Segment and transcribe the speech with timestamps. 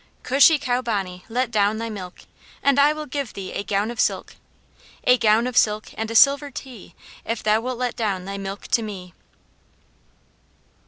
[0.23, 2.21] Cushy cow bonny, let down thy milk,
[2.63, 4.33] And I will give thee a gown of silk;
[5.03, 8.65] A gown of silk and a silver tee, If thou wilt let down thy milk
[8.69, 9.13] to me.